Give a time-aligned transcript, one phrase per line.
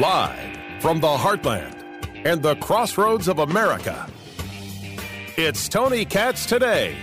[0.00, 1.76] Live from the heartland
[2.24, 4.10] and the crossroads of America,
[5.36, 6.96] it's Tony Katz today.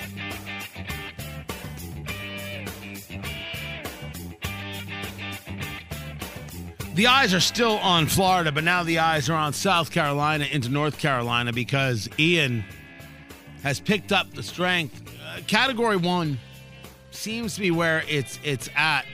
[6.95, 10.69] The eyes are still on Florida, but now the eyes are on South Carolina into
[10.69, 12.65] North Carolina because Ian
[13.61, 15.03] has picked up the strength.
[15.23, 16.39] Uh, category one
[17.11, 19.05] seems to be where it's it's at.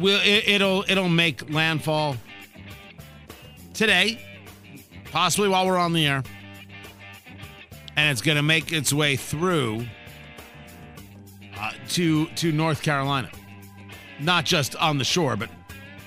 [0.00, 2.16] Will it, it'll it'll make landfall
[3.74, 4.20] today,
[5.12, 6.22] possibly while we're on the air,
[7.96, 9.86] and it's going to make its way through
[11.58, 13.30] uh, to to North Carolina
[14.20, 15.50] not just on the shore, but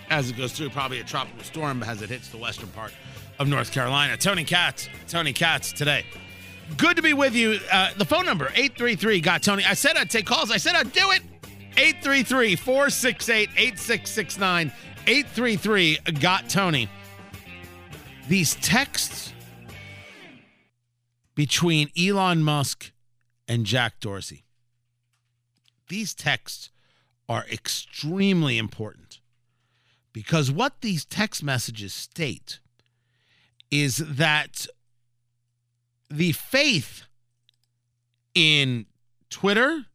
[0.10, 2.94] as it goes through, probably a tropical storm as it hits the western part
[3.38, 4.18] of North Carolina.
[4.18, 6.06] Tony Katz, Tony Katz today.
[6.78, 7.60] Good to be with you.
[7.72, 9.64] Uh, the phone number, 833 got Tony.
[9.66, 10.52] I said I'd take calls.
[10.52, 11.22] I said I'd do it.
[11.80, 14.72] 833 468 8669.
[15.08, 16.90] 833 got Tony.
[18.28, 19.32] These texts
[21.36, 22.92] between Elon Musk
[23.48, 24.44] and Jack Dorsey.
[25.88, 26.70] These texts
[27.30, 29.22] are extremely important
[30.12, 32.60] because what these text messages state
[33.72, 34.68] is that
[36.10, 37.04] the faith
[38.36, 38.86] in
[39.30, 39.86] Twitter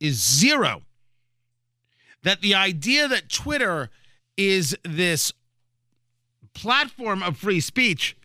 [0.00, 0.82] is zero.
[2.22, 3.90] That the idea that Twitter
[4.36, 5.32] is this
[6.52, 8.16] platform of free speech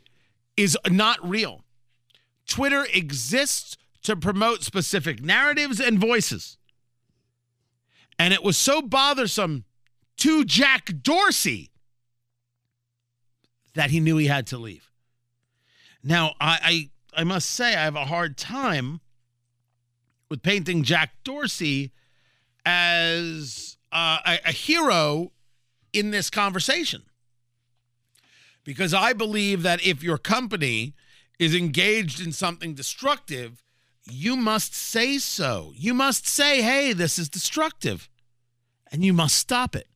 [0.57, 1.63] is not real.
[2.47, 6.57] Twitter exists to promote specific narratives and voices.
[8.19, 9.65] And it was so bothersome
[10.17, 11.71] to Jack Dorsey
[13.73, 14.91] that he knew he had to leave.
[16.03, 18.99] Now, I, I, I must say, I have a hard time
[20.29, 21.91] with painting Jack Dorsey
[22.65, 25.31] as uh, a, a hero
[25.91, 27.03] in this conversation.
[28.63, 30.93] Because I believe that if your company
[31.37, 33.63] is engaged in something destructive,
[34.05, 35.73] you must say so.
[35.75, 38.09] You must say, hey, this is destructive.
[38.91, 39.87] And you must stop it.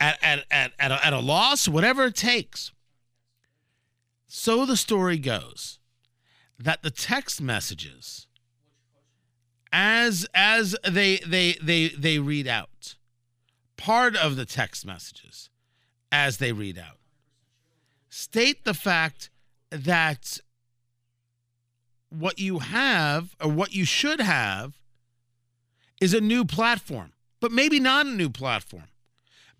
[0.00, 2.72] At, at, at, at, a, at a loss, whatever it takes.
[4.28, 5.78] So the story goes
[6.58, 8.26] that the text messages,
[9.72, 12.96] as as they they they they read out,
[13.76, 15.50] part of the text messages,
[16.10, 16.98] as they read out,
[18.08, 19.30] state the fact
[19.70, 20.38] that
[22.10, 24.74] what you have or what you should have
[26.00, 28.88] is a new platform, but maybe not a new platform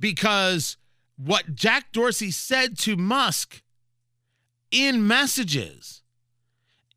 [0.01, 0.77] because
[1.17, 3.63] what Jack Dorsey said to Musk
[4.71, 5.98] in messages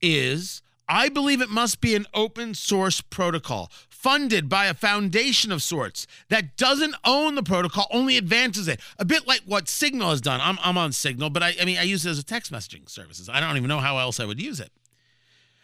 [0.01, 5.63] is I believe it must be an open source protocol funded by a foundation of
[5.63, 8.81] sorts that doesn't own the protocol, only advances it.
[8.97, 10.41] A bit like what Signal has done.
[10.41, 12.89] I'm, I'm on Signal, but I, I mean, I use it as a text messaging
[12.89, 13.29] services.
[13.29, 14.71] I don't even know how else I would use it.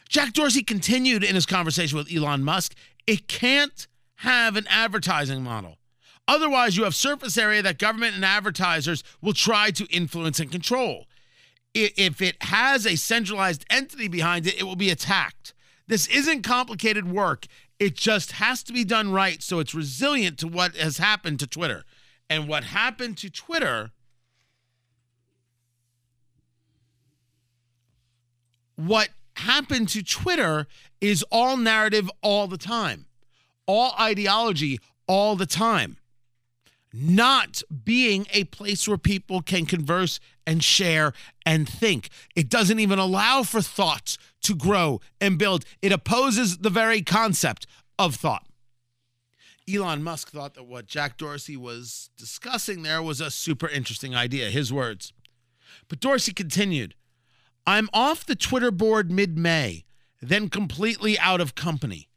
[0.08, 2.74] Jack Dorsey continued in his conversation with Elon Musk.
[3.06, 3.88] It can't
[4.18, 5.78] have an advertising model.
[6.28, 11.08] Otherwise, you have surface area that government and advertisers will try to influence and control.
[11.74, 15.54] If it has a centralized entity behind it, it will be attacked.
[15.88, 17.46] This isn't complicated work.
[17.80, 21.48] It just has to be done right so it's resilient to what has happened to
[21.48, 21.84] Twitter.
[22.30, 23.92] And what happened to Twitter
[28.78, 30.68] what happened to Twitter
[31.02, 33.06] is all narrative all the time,
[33.66, 35.98] all ideology all the time,
[37.00, 41.14] not being a place where people can converse and share
[41.46, 42.10] and think.
[42.36, 47.68] It doesn't even allow for thoughts to grow and build, it opposes the very concept
[48.00, 48.46] of thought.
[49.70, 54.50] Elon Musk thought that what Jack Dorsey was discussing there was a super interesting idea,
[54.50, 55.12] his words.
[55.90, 56.96] But Dorsey continued
[57.66, 59.84] I'm off the Twitter board mid May,
[60.22, 62.08] then completely out of company.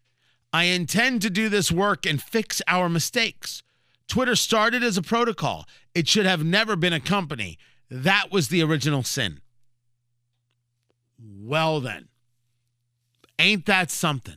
[0.52, 3.64] I intend to do this work and fix our mistakes.
[4.10, 7.58] Twitter started as a protocol, it should have never been a company.
[7.88, 9.40] That was the original sin.
[11.18, 12.08] Well, then,
[13.38, 14.36] ain't that something?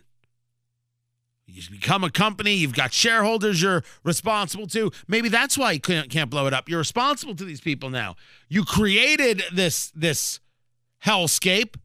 [1.45, 4.91] You become a company, you've got shareholders you're responsible to.
[5.07, 6.69] Maybe that's why you can't blow it up.
[6.69, 8.15] You're responsible to these people now.
[8.49, 10.39] You created this this
[11.05, 11.75] hellscape.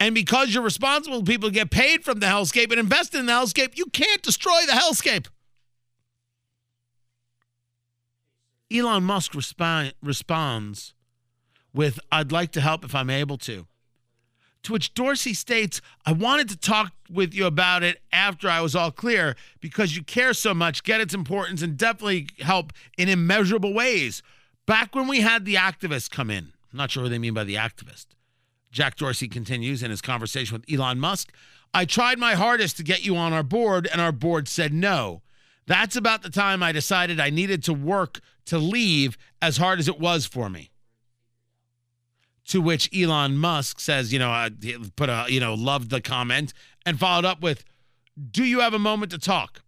[0.00, 3.76] And because you're responsible, people get paid from the hellscape and invest in the hellscape.
[3.76, 5.28] You can't destroy the hellscape.
[8.72, 10.94] Elon Musk responds
[11.74, 13.66] with, I'd like to help if I'm able to.
[14.64, 18.76] To which Dorsey states, I wanted to talk with you about it after I was
[18.76, 23.74] all clear because you care so much, get its importance, and definitely help in immeasurable
[23.74, 24.22] ways.
[24.66, 27.42] Back when we had the activists come in, I'm not sure what they mean by
[27.44, 28.06] the activist.
[28.70, 31.32] Jack Dorsey continues in his conversation with Elon Musk.
[31.74, 35.22] I tried my hardest to get you on our board, and our board said no.
[35.66, 39.88] That's about the time I decided I needed to work to leave as hard as
[39.88, 40.70] it was for me.
[42.48, 44.50] To which Elon Musk says, you know, uh,
[44.96, 46.52] put a, you know, loved the comment
[46.84, 47.64] and followed up with,
[48.30, 49.62] Do you have a moment to talk?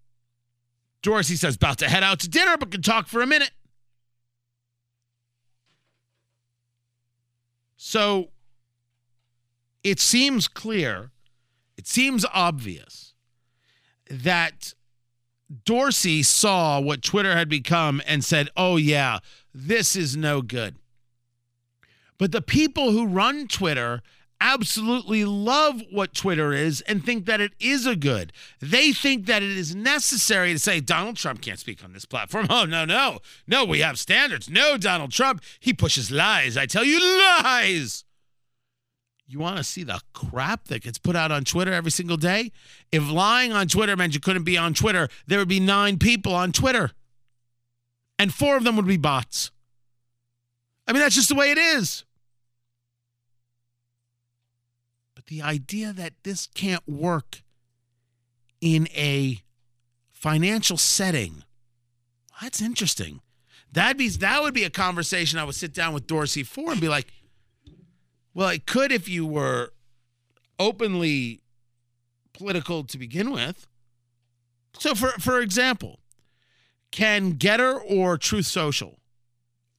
[1.02, 3.52] Dorsey says, About to head out to dinner, but can talk for a minute.
[7.76, 8.30] So
[9.84, 11.10] it seems clear,
[11.76, 13.12] it seems obvious
[14.10, 14.72] that
[15.64, 19.18] Dorsey saw what Twitter had become and said, oh, yeah,
[19.52, 20.76] this is no good.
[22.18, 24.02] But the people who run Twitter
[24.40, 28.32] absolutely love what Twitter is and think that it is a good.
[28.60, 32.46] They think that it is necessary to say Donald Trump can't speak on this platform.
[32.54, 33.18] Oh, no, no.
[33.48, 34.48] No, we have standards.
[34.48, 36.56] No, Donald Trump, he pushes lies.
[36.56, 38.04] I tell you, lies.
[39.26, 42.52] You want to see the crap that gets put out on Twitter every single day?
[42.92, 46.34] If lying on Twitter meant you couldn't be on Twitter, there would be nine people
[46.34, 46.90] on Twitter,
[48.18, 49.50] and four of them would be bots.
[50.86, 52.04] I mean, that's just the way it is.
[55.14, 57.42] But the idea that this can't work
[58.60, 59.42] in a
[60.12, 61.44] financial setting,
[62.42, 63.20] that's interesting.
[63.72, 66.80] That'd be that would be a conversation I would sit down with Dorsey for and
[66.80, 67.06] be like,
[68.34, 69.72] well, it could if you were
[70.58, 71.40] openly
[72.32, 73.66] political to begin with.
[74.78, 76.00] So, for for example,
[76.90, 78.98] can Gettr or Truth Social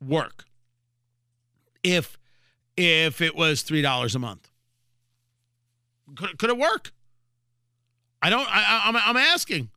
[0.06, 0.46] work
[1.84, 2.18] if
[2.78, 4.50] if it was three dollars a month?
[6.16, 6.94] Could could it work?
[8.22, 8.48] I don't.
[8.50, 9.70] I, I'm I'm asking.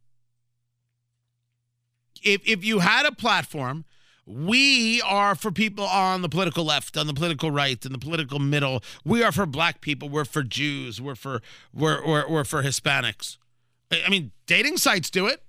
[2.22, 3.84] If if you had a platform
[4.28, 8.38] we are for people on the political left, on the political right, and the political
[8.38, 8.82] middle.
[9.04, 10.10] We are for black people.
[10.10, 11.00] We're for Jews.
[11.00, 11.40] We're for
[11.72, 13.38] we're we're, we're for Hispanics.
[13.90, 15.42] I mean, dating sites do it.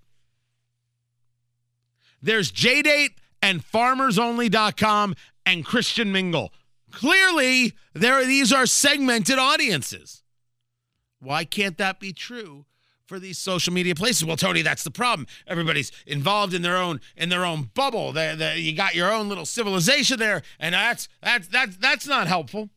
[2.22, 5.16] There's JDate and farmersonly.com
[5.46, 6.54] and Christian Mingle.
[6.92, 10.24] Clearly, there these are segmented audiences.
[11.20, 12.66] Why can't that be true
[13.10, 14.24] for these social media places.
[14.24, 15.28] Well, Tony, that's the problem.
[15.48, 18.14] Everybody's involved in their own in their own bubble.
[18.56, 22.70] You got your own little civilization there, and that's that's that's that's not helpful.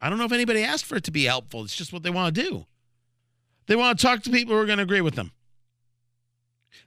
[0.00, 1.62] I don't know if anybody asked for it to be helpful.
[1.62, 2.66] It's just what they want to do.
[3.66, 5.30] They want to talk to people who are going to agree with them.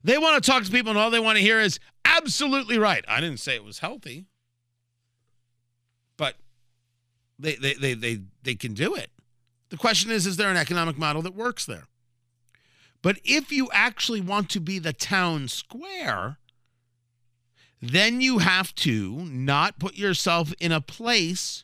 [0.04, 3.06] They want to talk to people, and all they want to hear is absolutely right.
[3.08, 4.26] I didn't say it was healthy,
[6.18, 6.36] but
[7.38, 9.12] they they they they, they can do it.
[9.70, 11.86] The question is, is there an economic model that works there?
[13.02, 16.38] But if you actually want to be the town square,
[17.82, 21.64] then you have to not put yourself in a place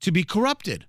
[0.00, 0.86] to be corrupted.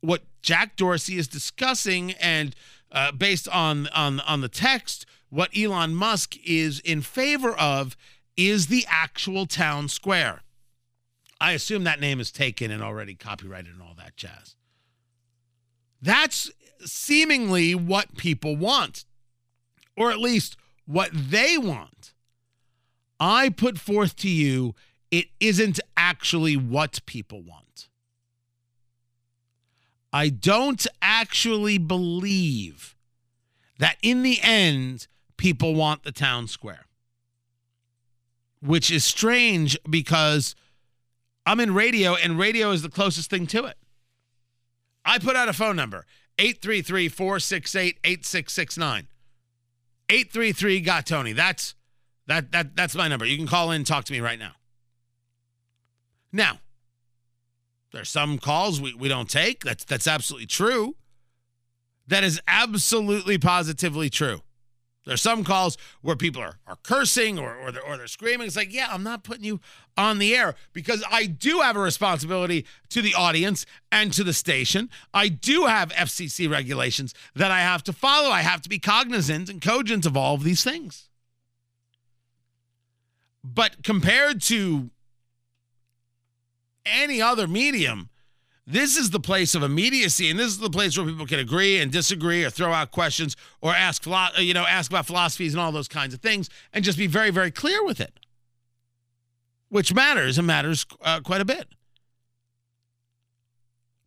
[0.00, 2.56] What Jack Dorsey is discussing, and
[2.90, 7.96] uh, based on, on, on the text, what Elon Musk is in favor of
[8.36, 10.42] is the actual town square.
[11.40, 14.56] I assume that name is taken and already copyrighted and all that jazz.
[16.00, 16.50] That's
[16.84, 19.04] seemingly what people want,
[19.96, 22.12] or at least what they want.
[23.20, 24.74] I put forth to you,
[25.10, 27.88] it isn't actually what people want.
[30.12, 32.96] I don't actually believe
[33.78, 36.86] that in the end, people want the town square,
[38.60, 40.54] which is strange because
[41.46, 43.76] I'm in radio and radio is the closest thing to it.
[45.04, 46.06] I put out a phone number
[46.42, 49.06] 833 468 8669.
[50.08, 51.32] 833 got Tony.
[51.32, 51.76] That's
[52.26, 53.24] that that that's my number.
[53.24, 54.52] You can call in and talk to me right now.
[56.32, 56.58] Now,
[57.92, 59.62] there's some calls we, we don't take.
[59.62, 60.96] That's that's absolutely true.
[62.08, 64.40] That is absolutely positively true.
[65.04, 68.46] There's some calls where people are, are cursing or, or, they're, or they're screaming.
[68.46, 69.60] It's like, yeah, I'm not putting you
[69.96, 74.32] on the air because I do have a responsibility to the audience and to the
[74.32, 74.90] station.
[75.12, 78.30] I do have FCC regulations that I have to follow.
[78.30, 81.08] I have to be cognizant and cogent of all of these things.
[83.42, 84.90] But compared to
[86.86, 88.08] any other medium,
[88.66, 91.80] this is the place of immediacy, and this is the place where people can agree
[91.80, 94.06] and disagree, or throw out questions, or ask,
[94.38, 97.30] you know, ask about philosophies and all those kinds of things, and just be very,
[97.30, 98.20] very clear with it,
[99.68, 101.66] which matters and matters uh, quite a bit.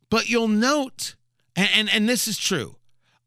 [0.09, 1.15] But you'll note,
[1.55, 2.77] and, and, and this is true.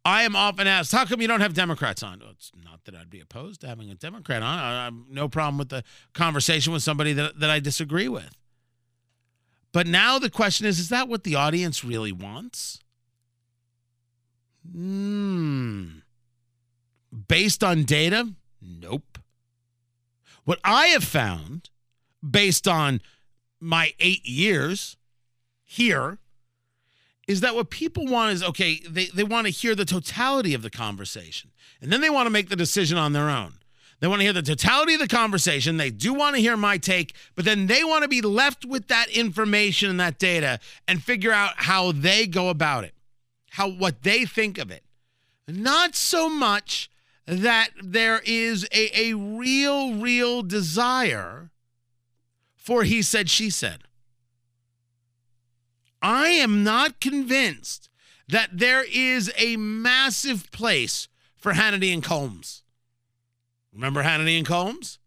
[0.04, 2.20] I am often asked, how come you don't have Democrats on?
[2.20, 4.58] Well, it's not that I'd be opposed to having a Democrat on.
[4.58, 8.34] I, have no problem with the conversation with somebody that, that I disagree with.
[9.72, 12.80] But now the question is, is that what the audience really wants?
[14.70, 15.98] Hmm.
[17.26, 18.32] Based on data?
[18.60, 19.18] Nope.
[20.44, 21.70] What I have found,
[22.28, 23.00] based on
[23.60, 24.96] my eight years
[25.64, 26.18] here,
[27.26, 30.62] is that what people want is okay, they, they want to hear the totality of
[30.62, 31.50] the conversation.
[31.80, 33.57] And then they want to make the decision on their own.
[34.00, 35.76] They want to hear the totality of the conversation.
[35.76, 38.86] They do want to hear my take, but then they want to be left with
[38.88, 42.94] that information and that data and figure out how they go about it,
[43.50, 44.84] how what they think of it.
[45.48, 46.90] Not so much
[47.26, 51.50] that there is a, a real, real desire
[52.68, 53.84] for he said, she said.
[56.02, 57.88] I am not convinced
[58.28, 62.62] that there is a massive place for Hannity and Colmes.
[63.78, 64.98] Remember Hannity and Colmes?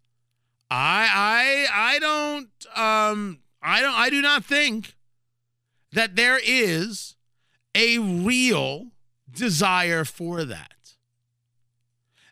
[0.69, 4.95] I I I don't um I don't I do not think
[5.91, 7.17] that there is
[7.75, 8.87] a real
[9.29, 10.93] desire for that.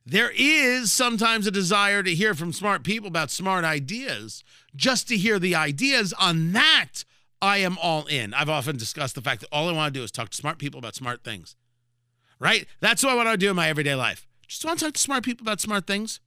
[0.06, 5.18] There is sometimes a desire to hear from smart people about smart ideas, just to
[5.18, 6.14] hear the ideas.
[6.14, 7.04] On that,
[7.42, 8.34] I am all in.
[8.34, 10.58] I've often discussed the fact that all I want to do is talk to smart
[10.58, 11.58] people about smart things,
[12.40, 12.66] right?
[12.80, 14.26] That's what I want to do in my everyday life.
[14.48, 16.22] Just want to talk to smart people about smart things.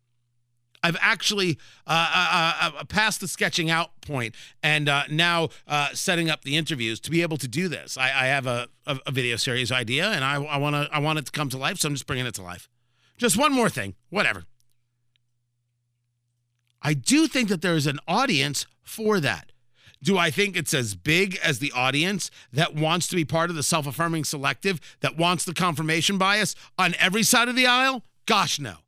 [0.82, 5.48] I've actually uh, uh, uh, uh passed the sketching out point and uh, now
[5.92, 7.96] setting up the interviews to be able to do this.
[7.96, 10.98] I, I have a, a, a, video series idea and I, I want to I
[10.98, 12.68] want it to come to life, so I'm just bringing it to life.
[13.16, 14.44] Just one more thing, whatever.
[16.82, 19.52] I do think that there is an audience for that.
[20.02, 23.56] Do I think it's as big as the audience that wants to be part of
[23.56, 28.02] the self affirming selective, that wants the confirmation bias on every side of the aisle?
[28.26, 28.81] Gosh, no.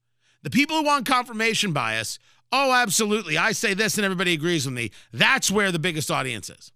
[0.44, 2.18] The people who want confirmation bias,
[2.52, 3.38] oh, absolutely.
[3.38, 4.90] I say this and everybody agrees with me.
[5.10, 6.70] That's where the biggest audience is.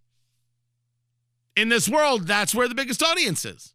[1.55, 3.75] In this world, that's where the biggest audience is.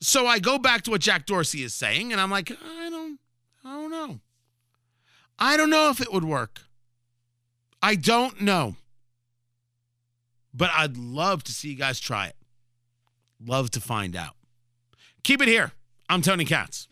[0.00, 3.18] So I go back to what Jack Dorsey is saying, and I'm like, I don't,
[3.64, 4.20] I don't know.
[5.38, 6.60] I don't know if it would work.
[7.82, 8.76] I don't know.
[10.52, 12.36] But I'd love to see you guys try it.
[13.42, 14.34] Love to find out.
[15.22, 15.72] Keep it here.
[16.10, 16.88] I'm Tony Katz.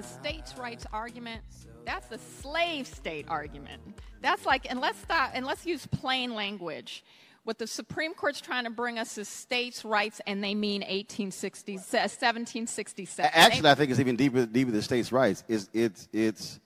[0.00, 0.06] Is.
[0.06, 1.42] A states' rights argument.
[1.84, 3.80] That's the slave state argument.
[4.20, 7.04] That's like, and let's stop, and let's use plain language.
[7.44, 11.74] What the Supreme Court's trying to bring us is states' rights, and they mean 1860,
[11.74, 13.30] 1767.
[13.34, 15.42] Actually, I think it's even deeper, deeper than states' rights.
[15.48, 16.60] It's, it's, it's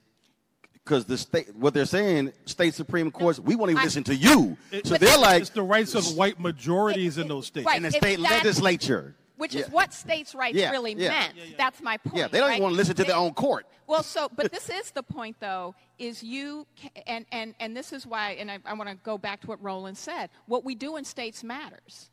[0.83, 4.15] because the state, what they're saying, state supreme courts, we won't even I, listen to
[4.15, 4.57] you.
[4.71, 7.77] It, so they're like, it's the rights of white majorities it, in those states, right,
[7.77, 9.61] in the state legislature which yeah.
[9.61, 11.09] is what states' rights yeah, really yeah.
[11.09, 11.33] meant.
[11.57, 12.17] That's my point.
[12.17, 12.55] Yeah, they don't right?
[12.55, 13.65] even want to listen to they, their own court.
[13.87, 16.65] Well, so, but this is the point, though, is you,
[17.05, 19.61] and, and, and this is why, and I, I want to go back to what
[19.63, 20.29] Roland said.
[20.47, 22.09] What we do in states matters.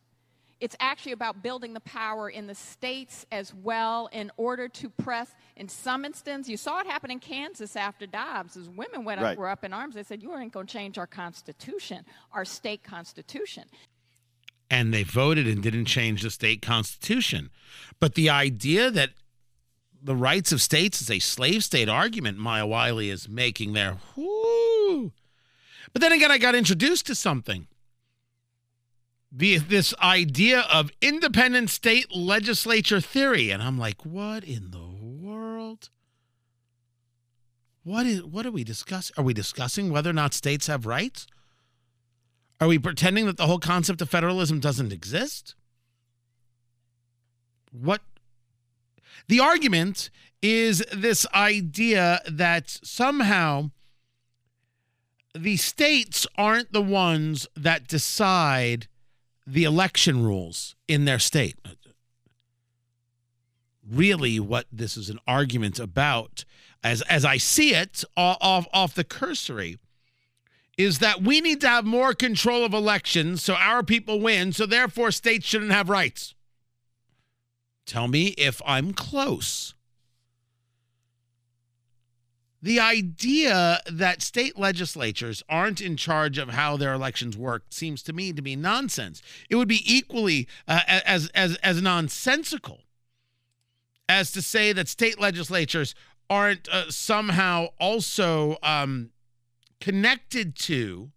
[0.61, 5.35] It's actually about building the power in the states as well in order to press.
[5.57, 9.33] In some instances, you saw it happen in Kansas after Dobbs, as women went right.
[9.33, 9.97] up, were up in arms.
[9.97, 13.65] They said, "You ain't going to change our constitution, our state constitution."
[14.73, 17.51] And they voted and didn't change the state constitution.
[18.01, 19.11] But the idea that
[20.03, 23.99] the rights of states is a slave state argument Maya Wiley is making there.
[24.17, 25.13] Whoo.
[25.93, 27.67] But then again, I got introduced to something.
[29.31, 33.51] The, this idea of independent state legislature theory.
[33.51, 35.91] And I'm like, what in the world?
[37.85, 39.13] What is what are we discussing?
[39.19, 41.27] Are we discussing whether or not states have rights?
[42.63, 45.57] Are we pretending that the whole concept of federalism doesn't exist?
[47.73, 48.03] What
[49.27, 53.73] the argument is this idea that somehow
[55.35, 58.87] the states aren't the ones that decide
[59.45, 61.57] the election rules in their state.
[63.91, 66.45] Really, what this is an argument about,
[66.85, 69.79] as as I see it off off the cursory,
[70.83, 74.67] is that we need to have more control of elections so our people win, so
[74.67, 76.35] therefore states shouldn't have rights.
[77.87, 79.75] Tell me if I'm close.
[82.63, 88.13] The idea that state legislatures aren't in charge of how their elections work seems to
[88.13, 89.21] me to be nonsense.
[89.51, 92.83] It would be equally uh, as as as nonsensical
[94.09, 95.95] as to say that state legislatures
[96.31, 99.11] aren't uh, somehow also um,
[99.83, 101.11] connected to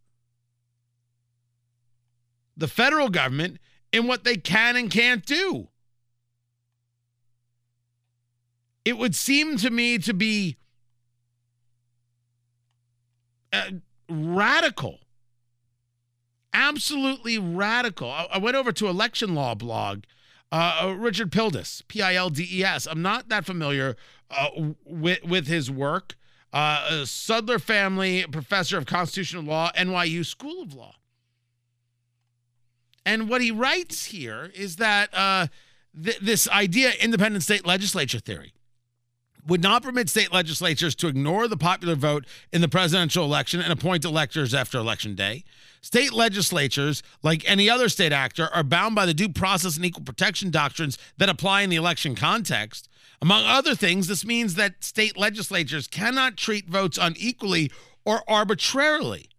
[2.57, 3.60] the federal government
[3.93, 5.67] in what they can and can't do.
[8.84, 10.57] It would seem to me to be
[13.53, 13.69] uh,
[14.10, 14.98] radical,
[16.51, 18.10] absolutely radical.
[18.10, 20.05] I, I, went over to election law blog.
[20.51, 22.88] Uh, uh Richard Pildes, P I L D E S.
[22.88, 23.95] I'm not that familiar
[24.31, 24.48] uh,
[24.84, 26.15] with with his work.
[26.55, 30.95] Uh, Sudler family, professor of constitutional law, NYU School of Law.
[33.05, 35.47] And what he writes here is that uh,
[36.01, 38.53] th- this idea, independent state legislature theory,
[39.45, 43.74] would not permit state legislatures to ignore the popular vote in the presidential election and
[43.74, 45.43] appoint electors after election day.
[45.81, 50.03] State legislatures, like any other state actor, are bound by the due process and equal
[50.03, 52.88] protection doctrines that apply in the election context.
[53.22, 57.72] Among other things, this means that state legislatures cannot treat votes unequally
[58.03, 59.29] or arbitrarily.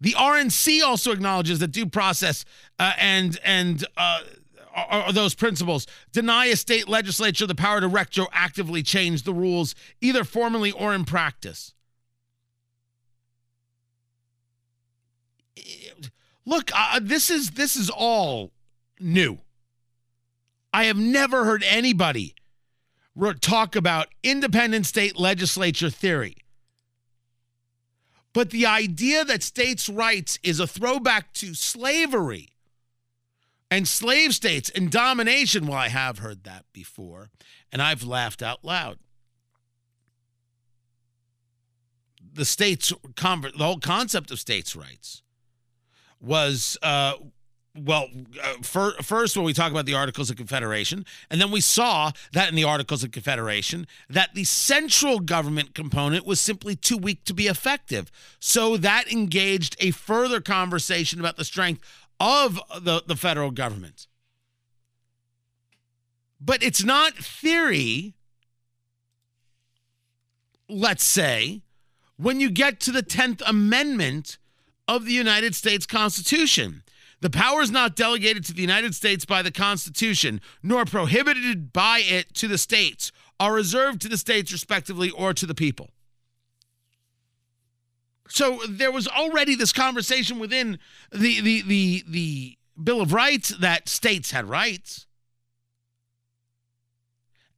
[0.00, 2.44] The RNC also acknowledges that due process
[2.78, 4.20] uh, and and uh,
[4.74, 10.22] are those principles deny a state legislature the power to retroactively change the rules, either
[10.22, 11.74] formally or in practice.
[16.46, 18.52] Look, uh, this is this is all
[19.00, 19.38] new.
[20.72, 22.34] I have never heard anybody
[23.40, 26.36] talk about independent state legislature theory.
[28.32, 32.50] But the idea that states' rights is a throwback to slavery
[33.70, 37.30] and slave states and domination, well, I have heard that before,
[37.72, 38.98] and I've laughed out loud.
[42.32, 45.22] The states, the whole concept of states' rights
[46.20, 47.14] was uh,
[47.84, 48.08] well,
[48.42, 52.48] uh, first, when we talk about the Articles of Confederation, and then we saw that
[52.48, 57.34] in the Articles of Confederation, that the central government component was simply too weak to
[57.34, 58.10] be effective.
[58.40, 61.82] So that engaged a further conversation about the strength
[62.20, 64.06] of the, the federal government.
[66.40, 68.14] But it's not theory,
[70.68, 71.62] let's say,
[72.16, 74.38] when you get to the 10th Amendment
[74.88, 76.82] of the United States Constitution.
[77.20, 82.02] The power is not delegated to the United States by the Constitution, nor prohibited by
[82.04, 85.90] it to the states, are reserved to the states respectively or to the people.
[88.28, 90.78] So there was already this conversation within
[91.10, 95.06] the the the the Bill of Rights that states had rights.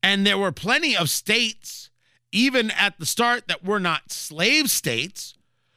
[0.02, 1.90] And there were plenty of states,
[2.32, 5.34] even at the start, that were not slave states.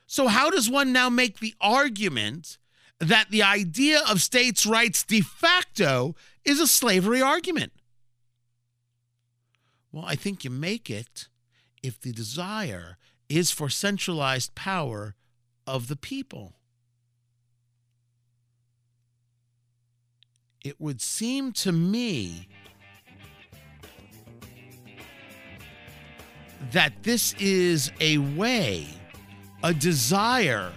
[0.08, 2.58] So, how does one now make the argument
[3.04, 7.74] that the idea of states' rights de facto is a slavery argument.
[9.92, 11.28] Well, I think you make it
[11.82, 12.98] if the desire
[13.30, 15.16] is for centralized power
[15.68, 16.54] of the people.
[20.64, 22.48] It would seem to me
[26.72, 28.88] that this is a way,
[29.62, 30.72] a desire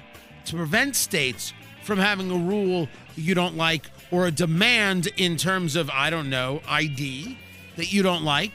[0.47, 1.53] to prevent states
[1.87, 6.29] from having a rule you don't like or a demand in terms of, I don't
[6.29, 7.39] know, ID
[7.77, 8.53] that you don't like.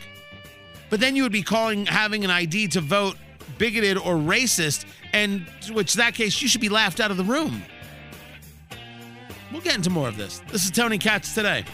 [0.89, 3.15] But then you would be calling having an ID to vote
[3.57, 7.63] bigoted or racist, and which that case you should be laughed out of the room.
[9.51, 10.41] We'll get into more of this.
[10.51, 11.65] This is Tony Katz today.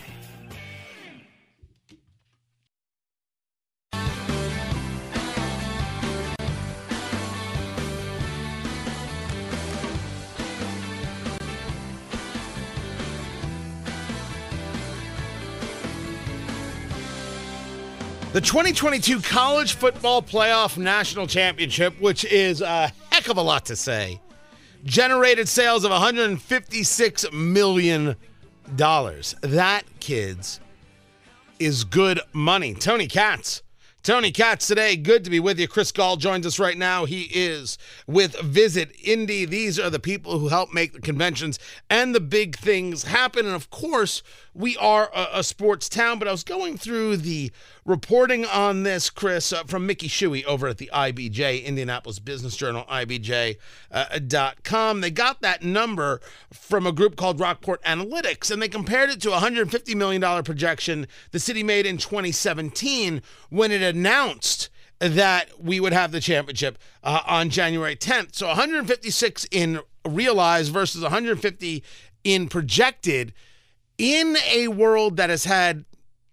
[18.38, 23.76] The 2022 College Football Playoff National Championship, which is a heck of a lot to
[23.76, 24.21] say,
[24.84, 28.15] generated sales of $156 million.
[28.67, 30.60] That, kids,
[31.58, 32.76] is good money.
[32.76, 33.63] Tony Katz
[34.08, 34.95] Tony Katz today.
[34.95, 35.67] Good to be with you.
[35.67, 37.04] Chris Gahl joins us right now.
[37.04, 39.43] He is with Visit Indy.
[39.43, 43.45] These are the people who help make the conventions and the big things happen.
[43.45, 44.23] And of course,
[44.58, 46.20] we are a, a sports town.
[46.20, 47.52] But I was going through the
[47.86, 52.84] reporting on this, Chris, uh, from Mickey Shuey over at the IBJ, Indianapolis Business Journal,
[52.89, 53.58] IBJ.com.
[54.98, 56.20] Uh, they got that number
[56.52, 61.08] from a group called Rockport Analytics, and they compared it to a $150 million projection
[61.32, 67.22] the city made in 2017 when it announced that we would have the championship uh,
[67.28, 68.34] on January 10th.
[68.36, 71.84] So 156 in realized versus 150
[72.24, 73.34] in projected
[73.97, 75.86] in a world that has had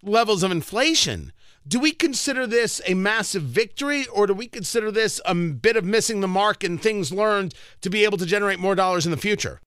[0.03, 1.33] levels of inflation.
[1.66, 5.85] Do we consider this a massive victory or do we consider this a bit of
[5.85, 9.16] missing the mark and things learned to be able to generate more dollars in the
[9.16, 9.61] future?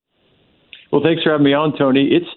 [0.91, 2.09] Well, thanks for having me on, Tony.
[2.11, 2.29] It's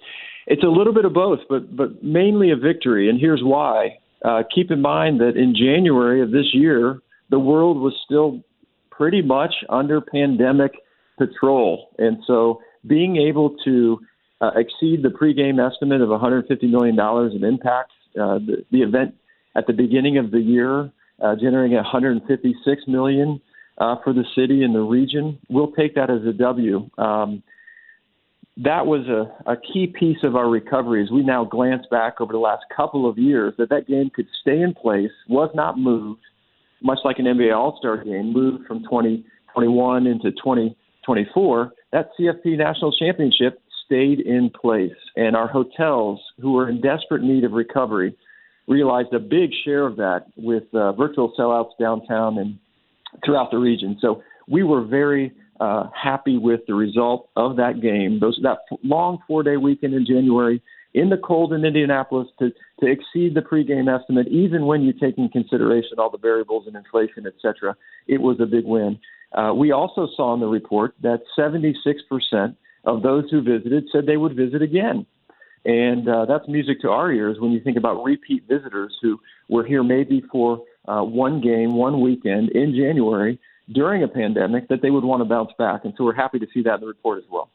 [0.47, 3.99] it's a little bit of both, but but mainly a victory, and here's why.
[4.25, 8.41] Uh, keep in mind that in January of this year, the world was still
[8.89, 10.73] pretty much under pandemic
[11.17, 11.89] patrol.
[11.97, 13.99] And so being able to
[14.41, 16.99] uh, exceed the pregame estimate of $150 million
[17.35, 19.15] in impact, uh, the, the event
[19.55, 23.39] at the beginning of the year, uh, generating 156 million
[23.77, 25.37] uh, for the city and the region.
[25.49, 26.89] We'll take that as a W.
[26.97, 27.43] Um,
[28.57, 32.33] that was a, a key piece of our recovery as we now glance back over
[32.33, 36.21] the last couple of years that that game could stay in place, was not moved,
[36.81, 41.71] much like an NBA All-Star game, moved from 2021 into 2024.
[41.91, 47.43] That CFP National Championship stayed in place, and our hotels, who were in desperate need
[47.43, 48.15] of recovery,
[48.67, 52.57] realized a big share of that with uh, virtual sellouts downtown and
[53.25, 53.97] throughout the region.
[53.99, 58.19] So we were very uh, happy with the result of that game.
[58.21, 60.61] Those that long four day weekend in January
[60.93, 65.17] in the cold in Indianapolis to to exceed the pregame estimate, even when you take
[65.17, 67.75] in consideration all the variables and inflation, et cetera.
[68.07, 68.99] It was a big win.
[69.33, 74.17] Uh, we also saw in the report that 76% of those who visited said they
[74.17, 75.05] would visit again.
[75.63, 79.63] And uh, that's music to our ears when you think about repeat visitors who were
[79.63, 83.39] here maybe for uh, one game, one weekend in January,
[83.71, 85.85] during a pandemic that they would want to bounce back.
[85.85, 87.51] And so we're happy to see that in the report as well.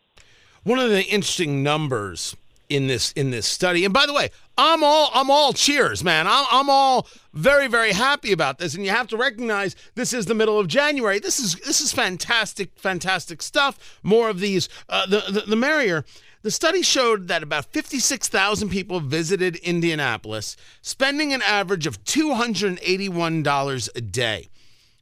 [0.62, 2.36] One of the interesting numbers
[2.68, 6.26] in this in this study, and by the way, I'm all I'm all cheers, man.
[6.26, 10.26] I'm, I'm all very very happy about this, and you have to recognize this is
[10.26, 11.18] the middle of January.
[11.18, 13.98] This is this is fantastic fantastic stuff.
[14.02, 16.04] More of these, uh, the, the the merrier.
[16.42, 24.00] The study showed that about 56,000 people visited Indianapolis, spending an average of $281 a
[24.00, 24.48] day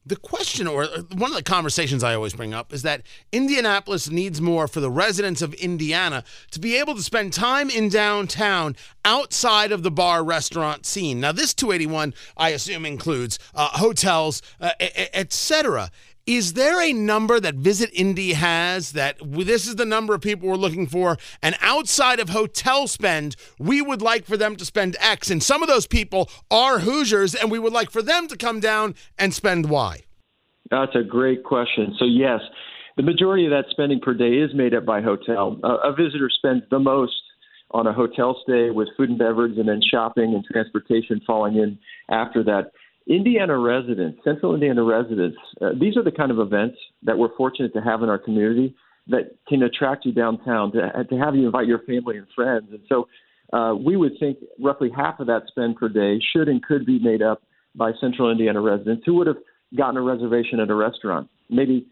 [0.06, 4.10] the question or uh, one of the conversations I always bring up is that Indianapolis
[4.10, 8.76] needs more for the residents of Indiana to be able to spend time in downtown
[9.04, 11.20] outside of the bar restaurant scene.
[11.20, 15.90] Now this 281 I assume includes uh, hotels, uh, etc.
[16.26, 20.48] Is there a number that Visit Indy has that this is the number of people
[20.48, 21.18] we're looking for?
[21.42, 25.30] And outside of hotel spend, we would like for them to spend X.
[25.30, 28.58] And some of those people are Hoosiers, and we would like for them to come
[28.58, 30.04] down and spend Y.
[30.70, 31.94] That's a great question.
[31.98, 32.40] So, yes,
[32.96, 35.60] the majority of that spending per day is made up by hotel.
[35.62, 37.12] A visitor spends the most
[37.72, 41.78] on a hotel stay with food and beverage and then shopping and transportation falling in
[42.08, 42.70] after that.
[43.06, 47.72] Indiana residents, Central Indiana residents, uh, these are the kind of events that we're fortunate
[47.74, 48.74] to have in our community
[49.08, 52.68] that can attract you downtown to, to have you invite your family and friends.
[52.70, 53.06] And so
[53.52, 56.98] uh, we would think roughly half of that spend per day should and could be
[56.98, 57.42] made up
[57.74, 59.36] by Central Indiana residents who would have
[59.76, 61.86] gotten a reservation at a restaurant, maybe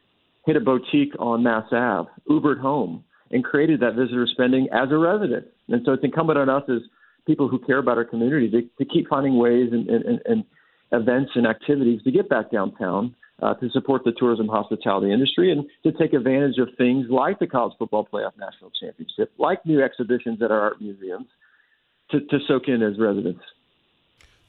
[0.46, 4.96] hit a boutique on Mass Ave, Ubered home, and created that visitor spending as a
[4.96, 5.46] resident.
[5.68, 6.81] And so it's incumbent on us as
[7.27, 10.44] people who care about our community to, to keep finding ways and, and, and
[10.93, 15.65] events and activities to get back downtown uh, to support the tourism hospitality industry and
[15.83, 20.41] to take advantage of things like the College Football Playoff National Championship, like new exhibitions
[20.43, 21.27] at our art museums,
[22.11, 23.43] to, to soak in as residents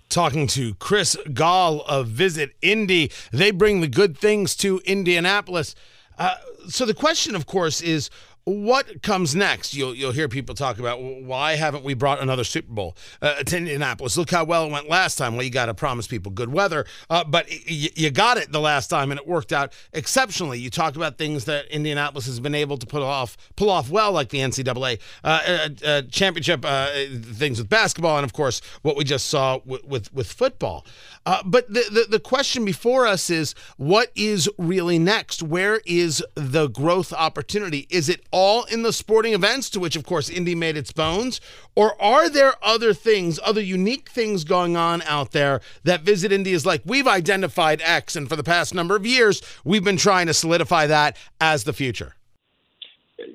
[0.10, 3.12] talking to Chris Gahl of Visit Indy.
[3.32, 5.74] They bring the good things to Indianapolis.
[6.20, 6.36] Uh,
[6.68, 8.12] so the question, of course, is
[8.46, 9.74] what comes next?
[9.74, 13.58] You'll you'll hear people talk about why haven't we brought another Super Bowl uh, to
[13.58, 14.18] Indianapolis?
[14.18, 15.36] Look how well it went last time.
[15.36, 18.60] Well, you got to promise people good weather, uh, but y- you got it the
[18.60, 20.60] last time, and it worked out exceptionally.
[20.60, 24.12] You talked about things that Indianapolis has been able to pull off pull off well,
[24.12, 26.90] like the NCAA uh, uh, uh, championship uh,
[27.22, 30.86] things with basketball, and of course what we just saw with with, with football.
[31.26, 35.42] Uh, but the, the, the question before us is what is really next?
[35.42, 37.88] Where is the growth opportunity?
[37.90, 41.40] Is it all in the sporting events, to which, of course, Indy made its bones?
[41.76, 46.52] Or are there other things, other unique things going on out there that Visit Indy
[46.52, 50.28] is like, we've identified X, and for the past number of years, we've been trying
[50.28, 52.16] to solidify that as the future?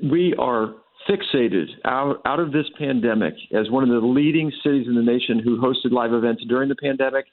[0.02, 0.74] We are
[1.08, 5.38] fixated out, out of this pandemic as one of the leading cities in the nation
[5.38, 7.24] who hosted live events during the pandemic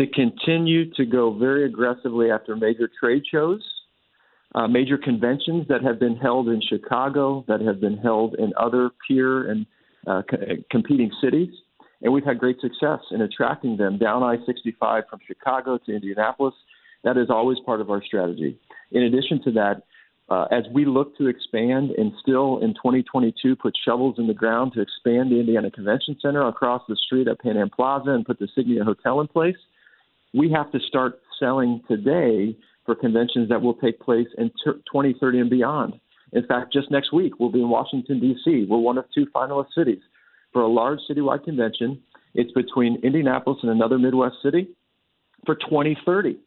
[0.00, 3.60] to continue to go very aggressively after major trade shows,
[4.54, 8.90] uh, major conventions that have been held in Chicago, that have been held in other
[9.06, 9.66] peer and
[10.06, 10.38] uh, co-
[10.70, 11.50] competing cities.
[12.00, 16.54] And we've had great success in attracting them down I 65 from Chicago to Indianapolis.
[17.04, 18.58] That is always part of our strategy.
[18.92, 19.82] In addition to that,
[20.30, 24.72] uh, as we look to expand and still in 2022 put shovels in the ground
[24.72, 28.38] to expand the Indiana Convention Center across the street at Pan Am Plaza and put
[28.38, 29.56] the Signia Hotel in place,
[30.32, 35.50] we have to start selling today for conventions that will take place in 2030 and
[35.50, 35.94] beyond.
[36.32, 38.66] In fact, just next week, we'll be in Washington, D.C.
[38.68, 40.00] We're one of two finalist cities
[40.52, 42.00] for a large citywide convention.
[42.34, 44.68] It's between Indianapolis and another Midwest city
[45.44, 46.38] for 2030.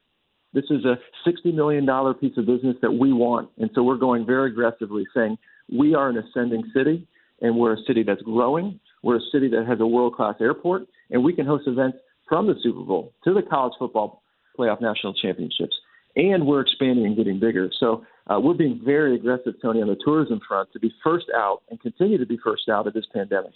[0.53, 3.49] This is a $60 million piece of business that we want.
[3.57, 5.37] And so we're going very aggressively saying
[5.71, 7.07] we are an ascending city
[7.41, 8.79] and we're a city that's growing.
[9.01, 12.47] We're a city that has a world class airport and we can host events from
[12.47, 14.21] the Super Bowl to the college football
[14.57, 15.75] playoff national championships.
[16.15, 17.71] And we're expanding and getting bigger.
[17.79, 21.63] So uh, we're being very aggressive, Tony, on the tourism front to be first out
[21.69, 23.51] and continue to be first out of this pandemic.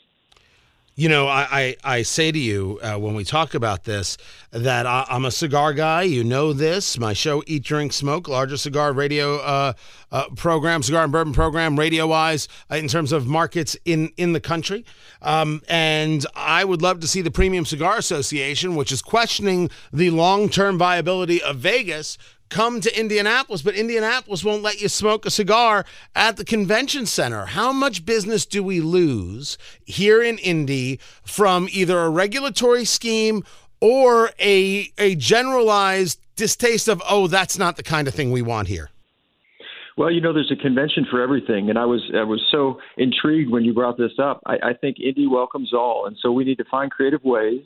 [1.00, 4.18] You know, I, I, I, say to you uh, when we talk about this
[4.50, 6.02] that I, am a cigar guy.
[6.02, 6.98] You know this.
[6.98, 9.74] My show, Eat, Drink, Smoke, largest cigar radio uh,
[10.12, 14.34] uh, program, cigar and bourbon program, radio wise, uh, in terms of markets in, in
[14.34, 14.86] the country.
[15.22, 20.10] Um, and I would love to see the Premium Cigar Association, which is questioning the
[20.10, 22.18] long term viability of Vegas,
[22.50, 27.46] come to Indianapolis, but Indianapolis won't let you smoke a cigar at the convention center.
[27.46, 33.44] How much business do we lose here in Indy from either a regulatory scheme
[33.80, 38.68] or a a generalized distaste of oh that's not the kind of thing we want
[38.68, 38.90] here?
[39.98, 43.52] Well, you know, there's a convention for everything, and I was I was so intrigued
[43.52, 44.42] when you brought this up.
[44.46, 47.64] I, I think Indy welcomes all, and so we need to find creative ways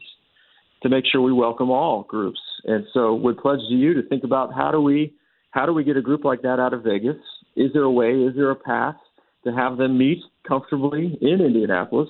[0.83, 2.39] to make sure we welcome all groups.
[2.65, 5.13] And so, would pledge to you to think about how do we
[5.51, 7.17] how do we get a group like that out of Vegas?
[7.55, 8.11] Is there a way?
[8.11, 8.95] Is there a path
[9.43, 12.09] to have them meet comfortably in Indianapolis,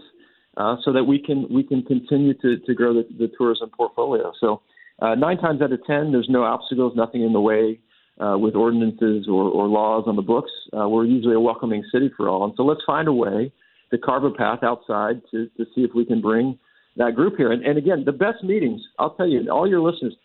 [0.57, 4.31] uh, so that we can we can continue to to grow the, the tourism portfolio?
[4.39, 4.61] So,
[5.01, 7.79] uh, nine times out of ten, there's no obstacles, nothing in the way.
[8.19, 12.11] Uh, with ordinances or, or laws on the books, uh, we're usually a welcoming city
[12.15, 12.43] for all.
[12.43, 13.51] And so let's find a way
[13.89, 16.59] to carve a path outside to, to see if we can bring
[16.97, 17.51] that group here.
[17.51, 20.15] And, and again, the best meetings, I'll tell you, all your listeners,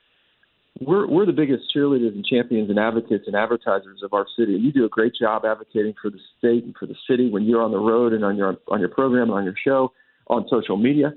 [0.81, 4.55] we're, we're the biggest cheerleaders and champions and advocates and advertisers of our city.
[4.55, 7.45] And you do a great job advocating for the state and for the city when
[7.45, 9.93] you're on the road and on your on your program, on your show,
[10.27, 11.15] on social media.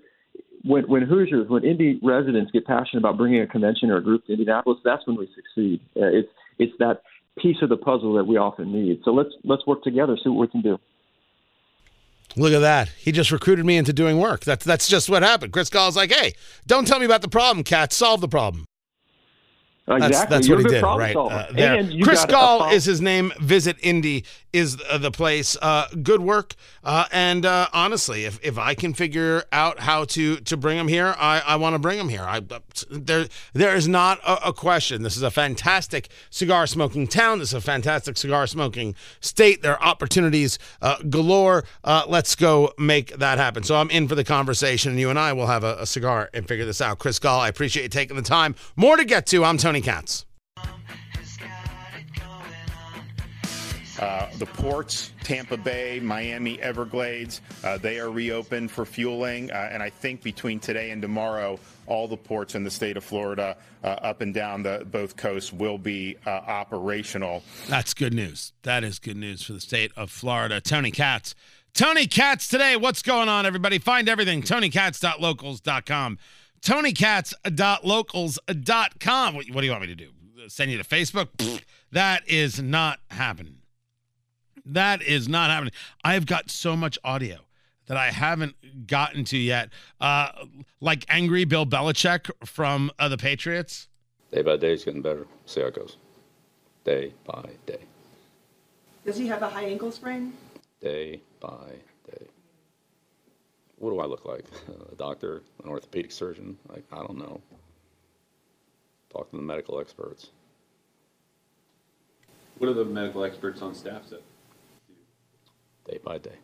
[0.63, 4.25] When, when Hoosiers, when Indy residents get passionate about bringing a convention or a group
[4.25, 5.81] to Indianapolis, that's when we succeed.
[5.95, 7.01] Uh, it's it's that
[7.37, 9.01] piece of the puzzle that we often need.
[9.03, 10.77] So let's let's work together, see what we can do.
[12.35, 12.89] Look at that.
[12.89, 14.41] He just recruited me into doing work.
[14.41, 15.51] That's that's just what happened.
[15.51, 16.33] Chris Gahl's like, hey,
[16.67, 17.91] don't tell me about the problem, cat.
[17.91, 18.65] Solve the problem.
[19.87, 20.09] Exactly.
[20.09, 21.15] That's, that's what he did, right?
[21.15, 22.03] Uh, there.
[22.03, 23.33] Chris Gahl is his name.
[23.39, 25.57] Visit Indy is the place.
[25.61, 26.55] Uh, good work.
[26.83, 30.87] Uh, and uh, honestly, if, if I can figure out how to to bring them
[30.87, 32.23] here, I, I want to bring them here.
[32.23, 32.41] I,
[32.89, 35.03] there there is not a, a, question.
[35.03, 37.39] This is a fantastic cigar smoking town.
[37.39, 39.61] This is a fantastic cigar smoking state.
[39.61, 41.63] There are opportunities uh, galore.
[41.83, 43.63] Uh, let's go make that happen.
[43.63, 46.29] So I'm in for the conversation, and you and I will have a, a cigar
[46.33, 46.99] and figure this out.
[46.99, 48.55] Chris Gahl, I appreciate you taking the time.
[48.75, 49.43] More to get to.
[49.43, 50.25] I'm Tony Katz.
[53.99, 59.51] Uh, the ports, Tampa Bay, Miami, Everglades, uh, they are reopened for fueling.
[59.51, 63.03] Uh, and I think between today and tomorrow, all the ports in the state of
[63.03, 67.43] Florida, uh, up and down the both coasts, will be uh, operational.
[67.67, 68.53] That's good news.
[68.63, 70.61] That is good news for the state of Florida.
[70.61, 71.35] Tony Katz.
[71.73, 72.77] Tony Katz today.
[72.77, 73.79] What's going on, everybody?
[73.79, 74.41] Find everything.
[74.41, 76.19] TonyKatz.locals.com.
[76.61, 79.35] TonyKatz.locals.com.
[79.35, 80.11] What, what do you want me to do?
[80.47, 81.27] Send you to Facebook?
[81.91, 83.58] that is not happening.
[84.65, 85.73] That is not happening.
[86.03, 87.37] I've got so much audio
[87.87, 89.69] that I haven't gotten to yet.
[89.99, 90.29] Uh,
[90.79, 93.87] like angry Bill Belichick from uh, the Patriots.
[94.31, 95.25] Day by day, it's getting better.
[95.45, 95.97] See how it goes.
[96.83, 97.79] Day by day.
[99.05, 100.33] Does he have a high ankle sprain?
[100.81, 101.73] Day by
[102.11, 102.27] day.
[103.77, 104.45] What do I look like?
[104.91, 106.57] A doctor, an orthopedic surgeon?
[106.67, 107.41] Like I don't know.
[109.11, 110.29] Talk to the medical experts.
[112.59, 114.19] What do the medical experts on staff say?
[116.03, 116.37] By day.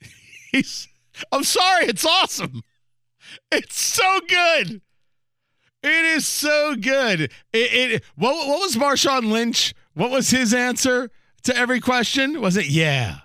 [0.52, 0.88] He's,
[1.32, 2.62] I'm sorry, it's awesome.
[3.50, 4.80] It's so good.
[5.82, 7.20] It is so good.
[7.20, 9.74] It, it what, what was Marshawn Lynch?
[9.92, 11.10] What was his answer
[11.42, 12.40] to every question?
[12.40, 13.18] Was it yeah?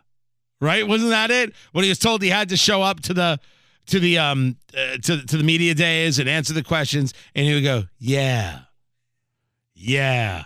[0.60, 0.86] Right?
[0.86, 1.54] Wasn't that it?
[1.72, 3.40] When he was told he had to show up to the
[3.88, 7.54] to the um uh, to to the media days and answer the questions, and he
[7.54, 8.60] would go yeah,
[9.74, 10.44] yeah.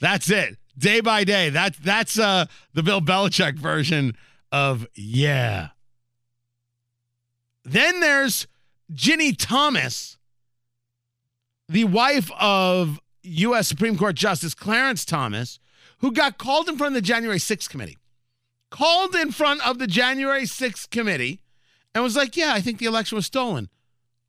[0.00, 0.56] That's it.
[0.76, 1.50] Day by day.
[1.50, 4.16] That that's uh the Bill Belichick version
[4.50, 5.68] of yeah.
[7.64, 8.46] Then there's
[8.92, 10.18] Ginni Thomas,
[11.68, 13.68] the wife of U.S.
[13.68, 15.60] Supreme Court Justice Clarence Thomas,
[15.98, 17.98] who got called in front of the January 6th committee.
[18.70, 21.40] Called in front of the January 6th committee
[21.94, 23.68] and was like, Yeah, I think the election was stolen.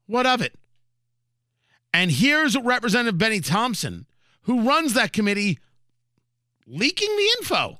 [0.06, 0.53] What of it?
[1.93, 4.06] And here's Representative Bennie Thompson,
[4.43, 5.60] who runs that committee,
[6.67, 7.80] leaking the info.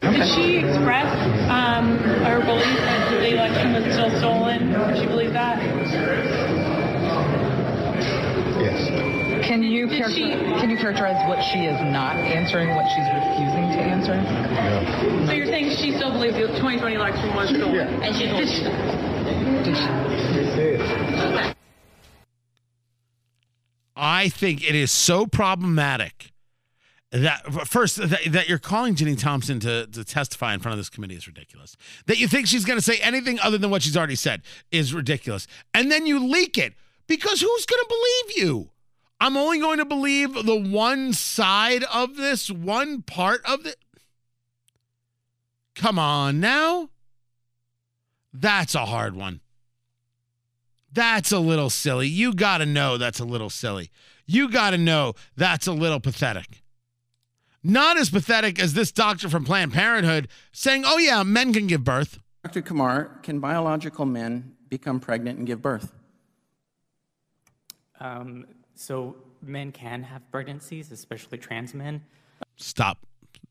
[0.00, 1.06] Did she express
[1.48, 1.96] um,
[2.26, 4.72] her belief that the election was still stolen?
[4.72, 5.62] Did she believe that?
[8.58, 9.46] Yes.
[9.46, 13.06] Can you Did character- she- can you characterize what she is not answering, what she's
[13.14, 15.26] refusing to answer?
[15.26, 17.74] So you're saying she still believes the 2020 election was stolen?
[17.74, 17.86] Yeah.
[18.02, 18.64] And she did she?
[19.62, 21.54] Did she?
[23.94, 26.31] I think it is so problematic
[27.12, 30.88] that first that, that you're calling Ginni Thompson to, to testify in front of this
[30.88, 31.76] committee is ridiculous.
[32.06, 34.94] That you think she's going to say anything other than what she's already said is
[34.94, 35.46] ridiculous.
[35.74, 36.72] And then you leak it
[37.06, 38.70] because who's going to believe you?
[39.20, 43.76] I'm only going to believe the one side of this, one part of it.
[45.74, 46.88] Come on now.
[48.32, 49.40] That's a hard one.
[50.92, 52.08] That's a little silly.
[52.08, 53.90] You got to know that's a little silly.
[54.26, 56.61] You got to know that's a little pathetic.
[57.64, 61.84] Not as pathetic as this doctor from Planned Parenthood saying, oh, yeah, men can give
[61.84, 62.18] birth.
[62.44, 62.62] Dr.
[62.62, 65.92] Kumar, can biological men become pregnant and give birth?
[68.00, 72.02] Um, so men can have pregnancies, especially trans men.
[72.56, 72.98] Stop.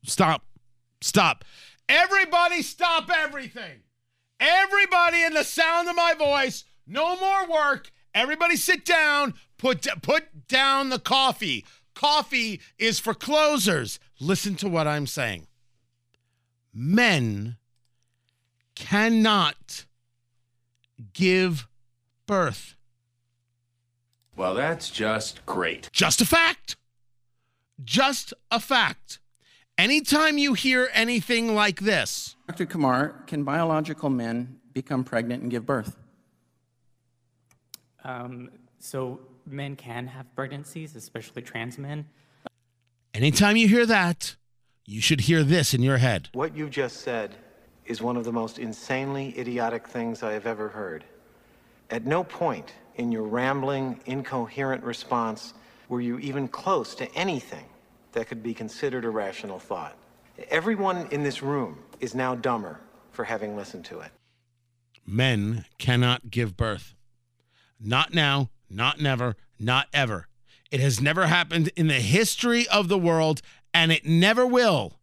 [0.04, 0.44] Stop.
[1.00, 1.44] Stop.
[1.88, 3.80] Everybody stop everything.
[4.38, 7.90] Everybody in the sound of my voice, no more work.
[8.14, 9.34] Everybody sit down.
[9.56, 11.64] Put put down the coffee.
[11.94, 13.98] Coffee is for closers.
[14.20, 15.46] Listen to what I'm saying.
[16.72, 17.56] Men
[18.74, 19.84] cannot
[21.12, 21.68] give
[22.26, 22.76] birth.
[24.36, 25.90] Well, that's just great.
[25.92, 26.76] Just a fact.
[27.84, 29.18] Just a fact.
[29.76, 32.66] Anytime you hear anything like this, Dr.
[32.66, 35.96] Kumar, can biological men become pregnant and give birth?
[38.04, 42.06] Um, so men can have pregnancies, especially trans men.
[43.14, 44.36] anytime you hear that,
[44.84, 46.28] you should hear this in your head.
[46.32, 47.34] What you just said
[47.86, 51.04] is one of the most insanely idiotic things I have ever heard.
[51.90, 55.54] At no point in your rambling, incoherent response
[55.88, 57.66] were you even close to anything
[58.12, 59.96] that could be considered a rational thought.
[60.48, 64.10] Everyone in this room is now dumber for having listened to it.
[65.06, 66.94] Men cannot give birth.
[67.80, 70.28] Not now, not never, not ever.
[70.70, 73.42] It has never happened in the history of the world,
[73.74, 74.98] and it never will.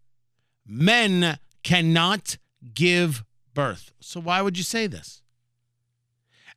[0.65, 2.37] Men cannot
[2.73, 3.91] give birth.
[3.99, 5.21] So, why would you say this?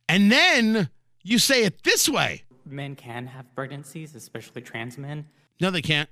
[0.09, 0.89] And then
[1.23, 5.25] you say it this way Men can have pregnancies, especially trans men.
[5.59, 6.09] No, they can't.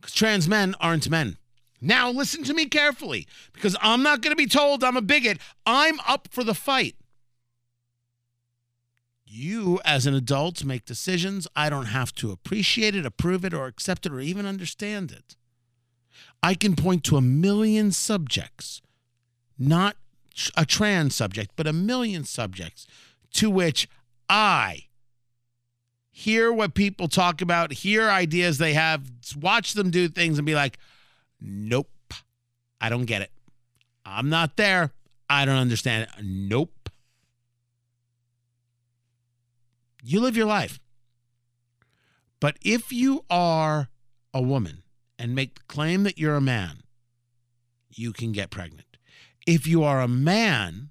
[0.00, 1.36] Because trans men aren't men.
[1.80, 5.38] Now, listen to me carefully, because I'm not going to be told I'm a bigot.
[5.66, 6.96] I'm up for the fight.
[9.36, 11.46] You, as an adult, make decisions.
[11.54, 15.36] I don't have to appreciate it, approve it, or accept it, or even understand it.
[16.42, 18.80] I can point to a million subjects,
[19.58, 19.96] not
[20.56, 22.86] a trans subject, but a million subjects
[23.34, 23.88] to which
[24.30, 24.84] I
[26.10, 29.02] hear what people talk about, hear ideas they have,
[29.38, 30.78] watch them do things, and be like,
[31.40, 31.90] nope,
[32.80, 33.30] I don't get it.
[34.06, 34.92] I'm not there.
[35.28, 36.24] I don't understand it.
[36.24, 36.72] Nope.
[40.08, 40.78] You live your life.
[42.38, 43.88] But if you are
[44.32, 44.84] a woman
[45.18, 46.84] and make the claim that you're a man,
[47.90, 48.98] you can get pregnant.
[49.48, 50.90] If you are a man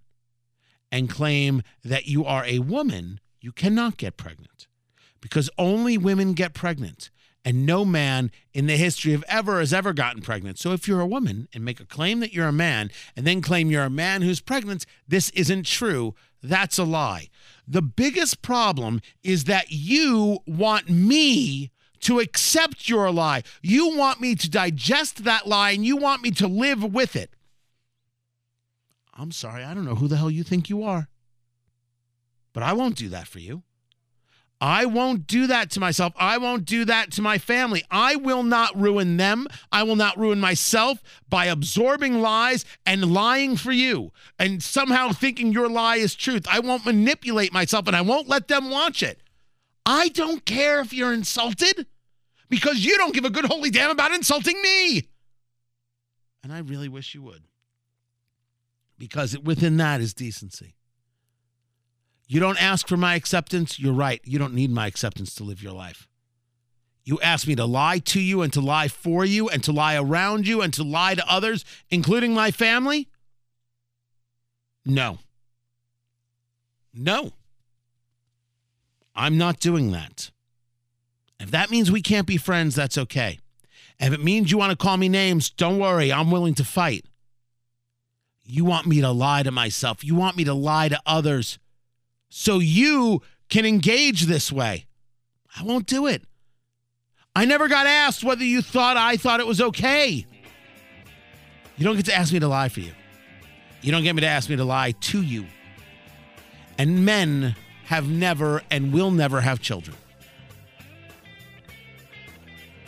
[0.91, 4.67] and claim that you are a woman, you cannot get pregnant
[5.21, 7.09] because only women get pregnant
[7.45, 10.59] and no man in the history of ever has ever gotten pregnant.
[10.59, 13.41] So if you're a woman and make a claim that you're a man and then
[13.41, 16.15] claim you're a man who's pregnant, this isn't true.
[16.43, 17.29] That's a lie.
[17.67, 23.43] The biggest problem is that you want me to accept your lie.
[23.61, 27.31] You want me to digest that lie and you want me to live with it.
[29.13, 31.07] I'm sorry, I don't know who the hell you think you are.
[32.53, 33.63] But I won't do that for you.
[34.65, 36.13] I won't do that to myself.
[36.17, 37.83] I won't do that to my family.
[37.91, 39.45] I will not ruin them.
[39.71, 45.51] I will not ruin myself by absorbing lies and lying for you and somehow thinking
[45.51, 46.47] your lie is truth.
[46.49, 49.21] I won't manipulate myself and I won't let them watch it.
[49.85, 51.85] I don't care if you're insulted
[52.49, 55.03] because you don't give a good holy damn about insulting me.
[56.43, 57.43] And I really wish you would
[58.97, 60.73] because within that is decency.
[62.27, 63.79] You don't ask for my acceptance.
[63.79, 64.21] You're right.
[64.23, 66.07] You don't need my acceptance to live your life.
[67.03, 69.95] You ask me to lie to you and to lie for you and to lie
[69.95, 73.07] around you and to lie to others, including my family?
[74.85, 75.19] No.
[76.93, 77.33] No.
[79.15, 80.31] I'm not doing that.
[81.39, 83.39] If that means we can't be friends, that's okay.
[83.99, 86.11] If it means you want to call me names, don't worry.
[86.11, 87.05] I'm willing to fight.
[88.43, 90.03] You want me to lie to myself.
[90.03, 91.59] You want me to lie to others
[92.29, 94.85] so you can engage this way.
[95.57, 96.23] I won't do it.
[97.35, 100.25] I never got asked whether you thought I thought it was okay.
[101.77, 102.91] You don't get to ask me to lie for you.
[103.81, 105.45] You don't get me to ask me to lie to you.
[106.77, 107.55] And men
[107.85, 109.95] have never and will never have children.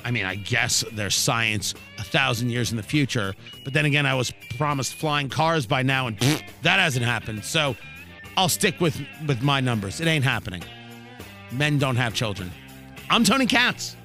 [0.03, 3.35] I mean, I guess there's science a thousand years in the future,
[3.65, 6.17] but then again, I was promised flying cars by now, and
[6.61, 7.43] that hasn't happened.
[7.43, 7.75] So
[8.37, 9.99] I'll stick with with my numbers.
[9.99, 10.63] It ain't happening.
[11.51, 12.51] Men don't have children.
[13.09, 13.96] I'm Tony Katz.